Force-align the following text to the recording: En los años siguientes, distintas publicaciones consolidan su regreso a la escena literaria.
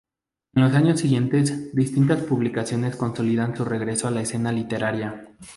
En 0.55 0.63
los 0.63 0.73
años 0.73 0.99
siguientes, 0.99 1.75
distintas 1.75 2.23
publicaciones 2.23 2.95
consolidan 2.95 3.55
su 3.55 3.65
regreso 3.65 4.07
a 4.07 4.09
la 4.09 4.23
escena 4.23 4.51
literaria. 4.51 5.27